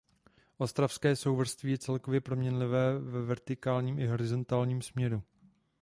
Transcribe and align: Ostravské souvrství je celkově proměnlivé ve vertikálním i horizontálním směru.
Ostravské 0.57 1.15
souvrství 1.15 1.71
je 1.71 1.77
celkově 1.77 2.21
proměnlivé 2.21 2.99
ve 2.99 3.21
vertikálním 3.21 3.99
i 3.99 4.07
horizontálním 4.07 4.81
směru. 4.81 5.23